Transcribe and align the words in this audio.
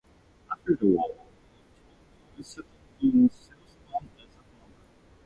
After 0.51 0.73
the 0.73 0.87
war, 0.87 1.09
Talboys 1.09 2.45
settled 2.47 2.65
in 3.03 3.29
Southland 3.29 4.09
as 4.17 4.29
a 4.29 4.33
farmer. 4.33 4.87